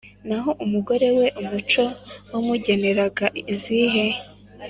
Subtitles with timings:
[0.27, 1.83] Naho umugore we umuco
[2.31, 4.05] wamugeneraga izihe?